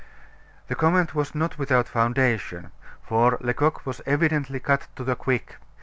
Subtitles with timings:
[0.67, 2.71] The comment was not without foundation:
[3.03, 5.57] for Lecoq was evidently cut to the quick.